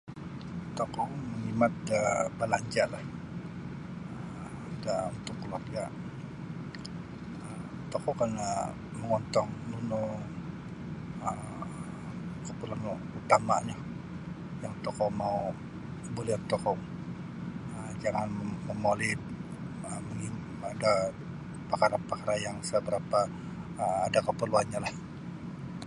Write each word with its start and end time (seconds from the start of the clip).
Tokou 0.77 1.05
mangimat 1.13 1.73
da 1.89 1.99
balanja'lah 2.39 3.03
um 4.67 4.73
da 4.85 4.95
untuk 5.17 5.35
kaluarga' 5.41 5.87
tokou 7.91 8.13
um 8.13 8.19
kana' 8.19 8.53
mongontong 8.97 9.49
nunu 9.69 10.01
um 11.27 11.59
kaparluan 12.45 12.97
utama'nyo 13.19 13.75
yang 14.61 14.75
tokou 14.85 15.09
mau' 15.21 15.55
bolion 16.15 16.41
tokou 16.51 16.75
um 17.77 17.89
jangan 18.01 18.27
momoli 18.67 19.11
um 19.87 20.21
pada 20.61 20.91
parkara'-parkara' 21.69 22.43
yang 22.45 22.57
sa 22.67 22.77
barapa' 22.85 23.27
um 23.83 23.95
ada 24.07 24.19
kaparluannyolah. 24.27 24.93